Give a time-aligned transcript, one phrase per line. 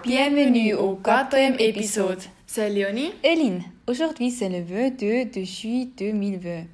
[0.00, 2.18] Bienvenue au quatrième épisode.
[2.46, 3.12] C'est Léonie.
[3.22, 6.64] Eline, aujourd'hui c'est le 22 de juillet 2020.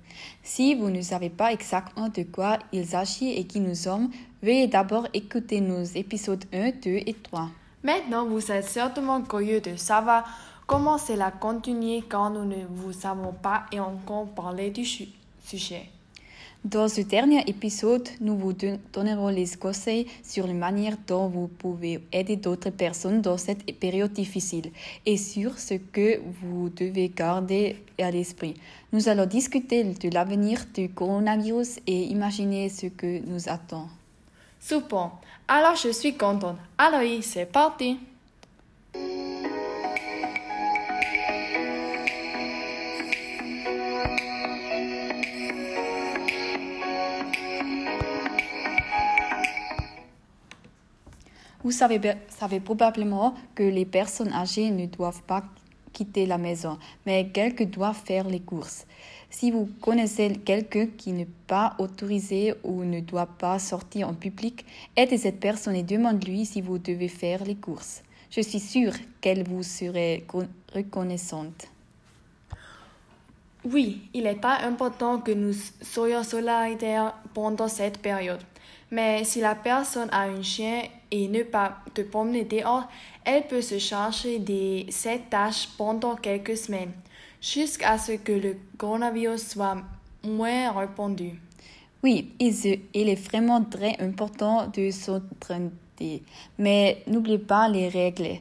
[0.43, 4.11] Si vous ne savez pas exactement de quoi il s'agit et qui nous sommes,
[4.43, 7.51] veuillez d'abord écouter nos épisodes 1, 2 et 3.
[7.85, 10.25] Maintenant, vous êtes certainement curieux de savoir
[10.67, 15.09] comment cela continue quand nous ne vous savons pas et encore parler du su-
[15.45, 15.91] sujet.
[16.65, 21.47] Dans ce dernier épisode, nous vous don- donnerons les conseils sur la manière dont vous
[21.47, 24.71] pouvez aider d'autres personnes dans cette période difficile
[25.07, 28.55] et sur ce que vous devez garder à l'esprit.
[28.93, 33.89] Nous allons discuter de l'avenir du coronavirus et imaginer ce que nous attend.
[34.61, 35.13] Super.
[35.47, 36.57] Alors, je suis contente.
[36.99, 37.99] Oui, c'est parti.
[51.65, 52.01] Vous savez,
[52.65, 55.43] probablement que les personnes âgées ne doivent pas
[55.93, 58.87] quitter la maison, mais quelques doivent faire les courses.
[59.31, 64.65] Si vous connaissez quelqu'un qui n'est pas autorisé ou ne doit pas sortir en public,
[64.97, 68.03] aidez cette personne et demande-lui si vous devez faire les courses.
[68.31, 71.67] Je suis sûre qu'elle vous serait con- reconnaissante.
[73.65, 78.41] Oui, il est très important que nous soyons solidaires pendant cette période.
[78.91, 82.89] Mais si la personne a un chien et ne pas te promener dehors,
[83.25, 86.93] elle peut se charger de cette tâche pendant quelques semaines,
[87.41, 89.77] jusqu'à ce que le coronavirus soit
[90.25, 91.33] moins répandu.
[92.03, 95.73] Oui, il, est vraiment très important de s'entraîner.
[96.59, 98.39] Mais n'oubliez pas les règles.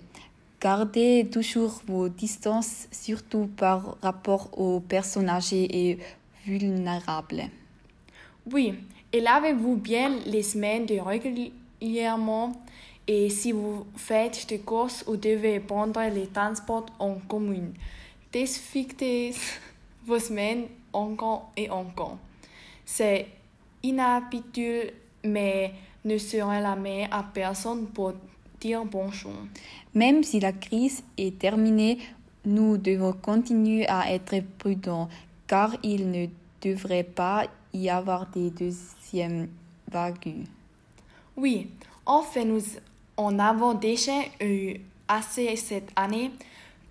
[0.61, 5.99] Gardez toujours vos distances, surtout par rapport aux personnes âgées et
[6.45, 7.43] vulnérables.
[8.51, 8.75] Oui,
[9.11, 11.66] et lavez-vous bien les semaines de régulièrement.
[11.81, 17.71] Et si vous faites des courses ou devez prendre les transports en commun,
[18.31, 19.33] désinfectez
[20.05, 22.17] vos semaines encore et encore.
[22.85, 23.27] C'est
[23.83, 24.93] inhabituel,
[25.23, 25.73] mais
[26.03, 28.13] ne serait la meilleure à personne pour
[28.59, 29.33] dire bonjour.
[29.93, 31.99] Même si la crise est terminée,
[32.45, 35.09] nous devons continuer à être prudents,
[35.47, 36.27] car il ne
[36.61, 39.49] devrait pas y avoir des deuxièmes
[39.91, 40.45] vagues.
[41.37, 41.69] Oui,
[42.05, 42.63] en fait, nous
[43.15, 46.31] en avons déjà eu assez cette année.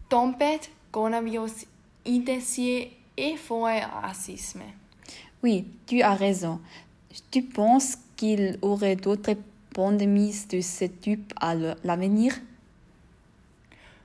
[0.09, 1.67] Tempête, coronavirus,
[2.07, 4.63] intensier et forêt racisme.
[5.43, 6.61] Oui, tu as raison.
[7.31, 9.37] Tu penses qu'il aurait d'autres
[9.75, 12.35] pandémies de ce type à l'avenir?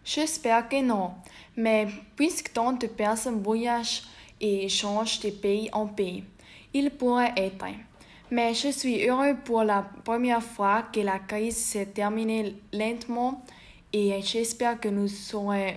[0.03, 1.11] J'espère que non,
[1.55, 4.03] mais puisque tant de personnes voyagent
[4.39, 6.23] et changent de pays en pays,
[6.73, 7.65] il pourrait être.
[8.31, 13.43] Mais je suis heureux pour la première fois que la crise s'est terminée lentement
[13.91, 15.73] et j'espère que nous ne serons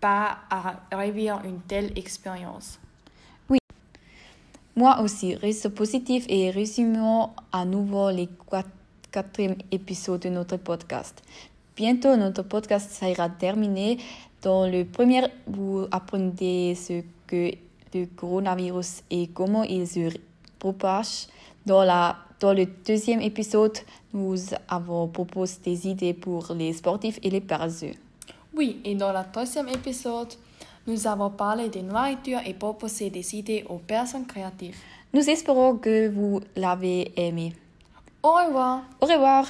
[0.00, 2.78] pas à revivre une telle expérience.
[4.74, 8.28] Moi aussi, reste positif et résumons à nouveau les
[9.10, 11.22] quatrième épisode de notre podcast.
[11.76, 13.98] Bientôt, notre podcast sera terminé.
[14.40, 17.52] Dans le premier, vous apprendrez ce que
[17.92, 20.10] le coronavirus et comment il se
[20.58, 21.26] propage.
[21.68, 23.76] Dans, la, dans le deuxième épisode,
[24.14, 24.36] nous
[24.70, 27.92] avons proposé des idées pour les sportifs et les paresseux.
[28.56, 30.32] Oui, et dans le troisième épisode,
[30.86, 34.78] nous avons parlé de nourriture et proposé des idées aux personnes créatives.
[35.12, 37.52] Nous espérons que vous l'avez aimé.
[38.22, 38.84] Au revoir!
[39.02, 39.44] Au revoir!